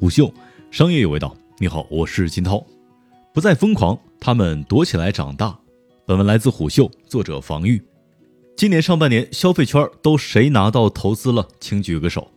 [0.00, 0.32] 虎嗅，
[0.70, 1.36] 商业有味道。
[1.58, 2.64] 你好，我是金涛。
[3.34, 5.58] 不再疯狂，他们躲起来长大。
[6.06, 7.82] 本文来自虎嗅，作者防御。
[8.56, 11.46] 今年上半年，消费圈都谁拿到投资了？
[11.60, 12.30] 请举个手。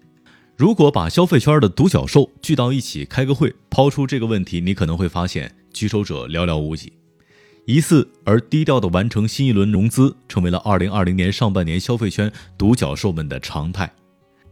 [0.58, 6.92] 如果把消费圈的独角兽聚到一起开个会，抛出这个问题，你可能会发现举手者寥寥无几。
[7.66, 13.90] 疑似而低调的完成新一轮融资，成为了2020年上半年消费圈独角兽们的常态。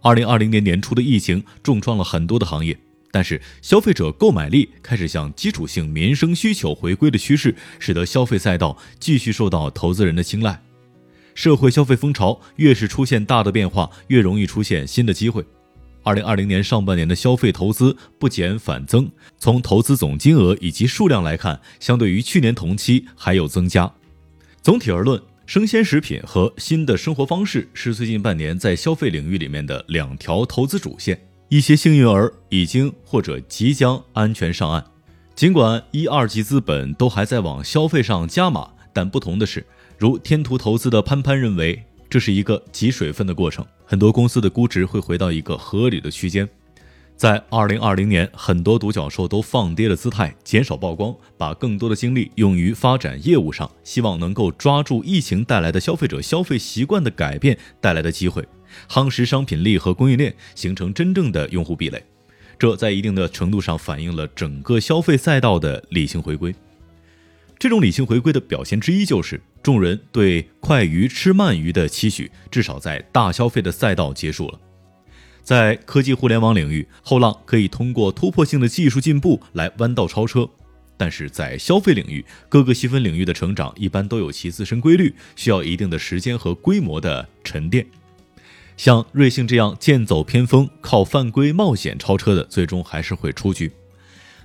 [0.03, 2.79] 2020年年初的疫情重创了很多的行业。
[3.11, 10.61] 但是，消费者购买力开始向基础性民生需求回归的趋势，使得消费赛道继续受到投资人的青睐。
[11.35, 15.45] 社会消费风潮越是出现大的变化，越容易出现新的机会。
[16.03, 23.91] 二零二零年上半年的消费投资不减反增，从投资总金额以及数量来看，相对于去年同期还有增加。
[24.61, 31.19] 总体而论，生鲜食品和新的生活方式是最近半年在消费领域里面的两条投资主线。
[31.51, 34.85] 一些幸运儿已经或者即将安全上岸，
[35.35, 39.65] 尽管一二级资本都还在往消费上加码，但不同的是，
[39.97, 46.47] 如天图投资的潘潘认为，这是一个挤水分的过程，很多公司的估值会回到一个合理的区间。
[47.17, 58.47] 在二零二零年，很多独角兽都放低了姿态，减少曝光，把更多的精力用于发展业务上，希望能够抓住疫情带来的消费者消费习惯的改变带来的机会。
[58.89, 62.03] 夯实商品力和供应链，形成真正的用户壁垒，
[62.59, 66.53] 这在一定的程度上反映了整个消费赛道的理性回归。
[67.59, 74.59] 这种理性回归的表现之一，就是众人对快鱼吃慢鱼的期许，至少在大消费的赛道结束了。
[75.43, 80.49] 在科技互联网领域，后浪可以通过突破性的技术进步来弯道超车；
[80.97, 87.85] 但是在消费领域，各个细分领域的成长一般都有其自身规律，需要一定的时间和规模的沉淀。
[88.81, 93.71] 像瑞幸这样剑走偏锋、靠犯规冒险超车的，最终还是会出局。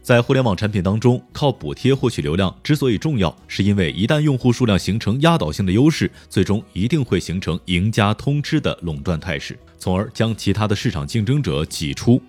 [0.03, 12.21] 在互联网产品当中，靠补贴获取流量之所以重要，是因为一旦用户数量形成压倒性的优势，最终一定会形成赢家通吃的垄断态势，从而将其他的市场竞争者挤出。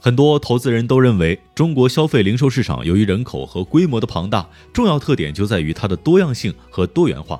[0.00, 7.38] 很多投资人都认为，中国消费零售市场由于人口和规模的庞大，重要特点就在于它的多样性和多元化。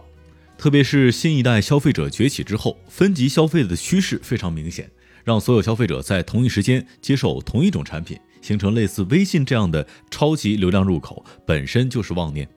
[0.56, 4.90] 特别是新一代消费者崛起之后，分级消费的趋势非常明显，
[5.24, 12.48] 让所有消费者在同一时间接受同一种产品，形成类似微信这样的超级流量入口，本身就是妄念。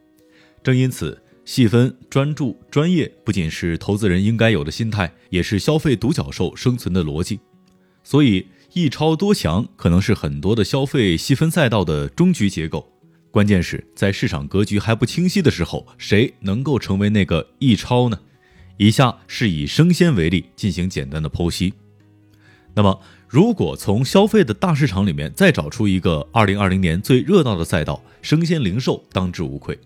[0.64, 7.40] 正因此，细分、专注、专业不仅是投资人应该有的心态，也是消费独角兽生存的逻辑。
[8.04, 12.92] 所以，一超多强可能是很多的消费细分赛道的终局结构。
[13.36, 18.18] 关键是在市场格局还不清晰的时候，谁能够成为那个一超呢？
[18.78, 21.74] 以下是以生鲜为例进行简单的剖析。
[22.76, 29.78] 那么，如果从消费的大市场里面再找出一个2020年最热闹的赛道，生鲜零售当之无愧。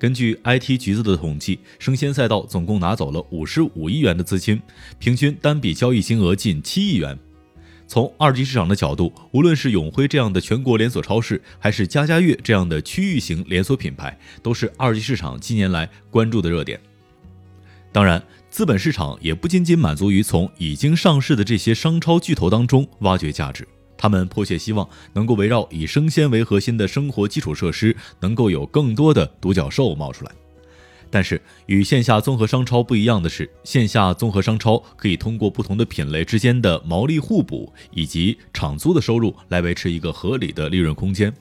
[0.00, 4.60] 根据 IT 橘子的统计，生鲜赛道总共拿走了55亿元的资金，
[4.98, 7.16] 平均单笔交易金额近7亿元。
[7.86, 16.80] 从二级市场的角度，无论是永辉这样的全国连锁超市，还是家家悦这样的区域型连锁品牌，都是二级市场近年来关注的热点。
[17.92, 23.66] 当然，资本市场也不仅仅满足于从已经上市的这些商超巨头当中挖掘价值，
[23.96, 30.32] 他们迫切希望能够围绕以生鲜为核心的生活基础设施，能够有更多的独角兽冒出来。
[31.16, 41.32] 但是与线下综合商超不一样的是，线下综合商超可以通过不同的品类之间的毛利互补以及场租的收入来维持一个合理的利润空间。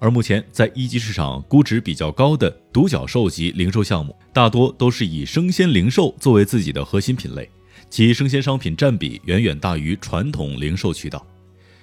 [0.00, 7.48] 而目前在一级市场估值比较高的独角兽级零售项目，大多都是以生鲜零售作为自己的核心品类，
[7.88, 11.24] 其生鲜商品占比远远大于传统零售渠道。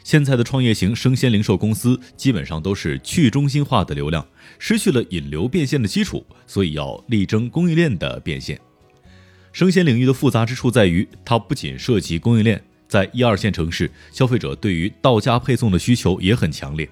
[0.08, 4.26] 现在的创业型生鲜零售公司基本上都是去中心化的流量，
[4.58, 8.58] 失去了引流变现的基础，所以要力争供应链的变现。
[9.52, 16.88] 生鲜领域的复杂之处在于，它不仅涉及供应链，在一二线城市，消费者对于到家配送的需求也很强烈。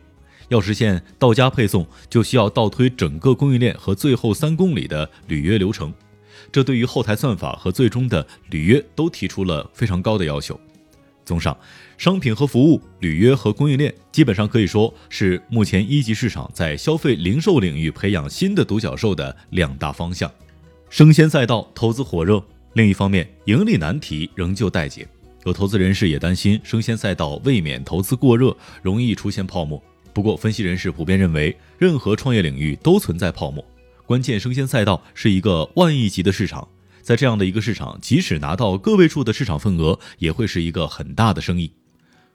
[0.49, 5.93] 要实现到家配送，就需要倒推整个供应链和最后三公里的履约流程，
[6.51, 10.59] 这对于后台算法和最终的履约都提出了非常高的要求。
[11.25, 11.57] 综上，
[11.97, 20.31] 商品和服务、履约和供应链基本上可以说是目前一级市场在消费零售领域培养新的独角兽的两大方向。
[20.89, 22.41] 生鲜赛道投资火热，
[22.73, 25.05] 另一方面盈利难题仍旧待解。
[25.45, 29.81] 有投资人士也担心生鲜赛道未免投资过热，容易出现泡沫。
[30.13, 33.63] 不过，分析人士普遍认为，任何创业领域都存在泡沫，
[34.05, 36.65] 关键生鲜赛道是一个万亿级的市场。
[37.05, 41.71] 在这样的一个市场，即使拿到个位数的市场份额，也会是一个很大的生意。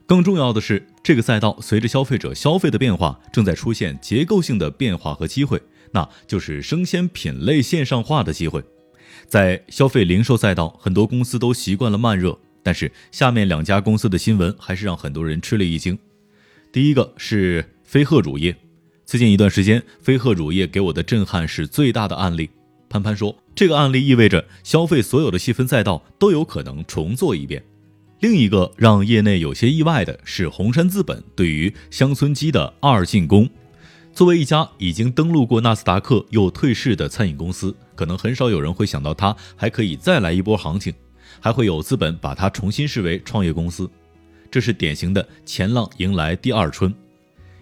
[0.06, 8.62] 更重要的是，这个赛道随着消费者消费的变化，正在出现结构性的变化和机会，那就是生鲜品类线上化的机会。
[9.26, 15.98] 在消费零售赛道，很多公司都习惯了慢热，但是下面两家公司的新闻还是让很多人吃了一惊。
[16.70, 18.56] 第一个是飞鹤乳业，
[19.04, 22.48] 最近一段时间，飞鹤乳业给我的震撼是最大的案例。
[22.90, 27.64] 潘潘说，这个案例意味着消费所有的细分赛道都有可能重做一遍。
[28.18, 33.48] 另一个让业内有些意外的是，红杉资本对于乡村鸡的二进攻。
[34.12, 40.92] 作为一家已经登陆过纳斯达克又退市的餐饮公司，可能很少有人会想到它还可以再来一波行情，
[41.38, 43.88] 还会有资本把它重新视为创业公司。
[44.50, 46.92] 这是典型的前浪迎来第二春。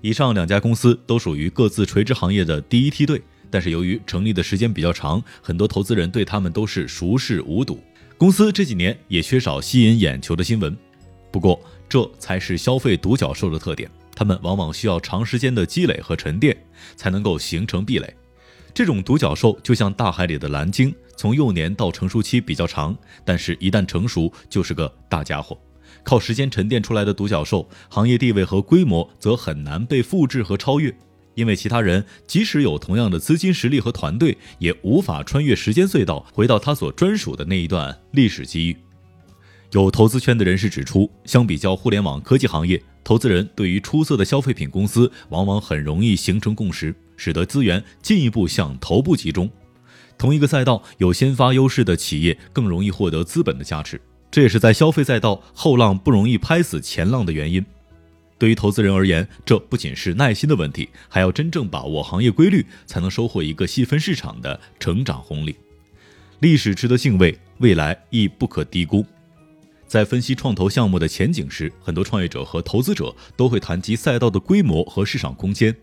[0.00, 7.82] 以上两家公司都属于各自垂直行业的第一梯队，但是由于成立的时间比较长，很多投资人对他们都是熟视无睹。
[8.16, 10.76] 公司这几年也缺少吸引眼球的新闻，
[11.30, 13.90] 不过这才是消费独角兽的特点。
[14.14, 16.56] 他们往往需要长时间的积累和沉淀，
[16.96, 18.12] 才能够形成壁垒。
[18.74, 25.56] 这种独角兽就像大海里的蓝鲸，从幼年到成熟期比较长，但是一旦成熟就是个大家伙。
[26.02, 30.92] 靠时间沉淀出来的独角兽，行业地位和规模则很难被复制和超越。
[31.38, 38.76] 因为其他人即使有同样的资金实力和团队，也无法穿越时间隧道回到他所专属的那一段历史机遇。
[39.70, 49.48] 有投资圈的人士指出，相比较互联网科技行业，投资人对于出色的消费品公司往往很容易形成共识，使得资源进一步向头部集中。
[50.18, 57.64] 同一个赛道有先发优势的企业更容易获得资本的加持，这也是在消费赛道后浪不容易拍死前浪的原因。
[58.38, 65.56] 对于投资人而言，这不仅是耐心的问题，还要真正把握行业规律，才能收获一个细分市场的成长红利。
[66.38, 69.04] 历史值得敬畏，未来亦不可低估。
[69.88, 75.74] 在分析创投项目的前景时，很多创业者和投资者都会谈及赛道的规模和市场空间。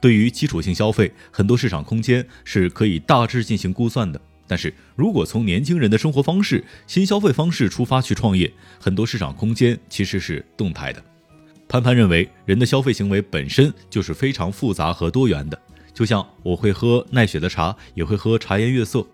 [0.00, 4.20] 对于基础性消费，很多市场空间是可以大致进行估算的。
[4.46, 11.02] 但是如果从年轻人的生活方式、新消费方式出发去创业，很多市场空间其实是动态的。
[11.68, 15.60] 潘潘认为，人的消费行为本身就是非常复杂和多元的。
[15.92, 19.04] 就像我会喝奈雪的茶，也会喝茶颜悦色。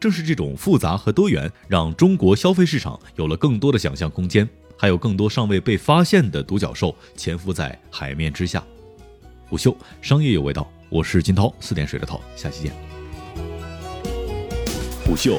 [0.00, 8.64] 正是这种复杂和多元，让中国消费市场有了更多的想象空间，还有更多尚未被发现的独角兽潜伏在海面之下。
[9.48, 12.72] 虎嗅商业有味道，我是金涛，四点水的涛，下期见。
[15.04, 15.38] 虎嗅。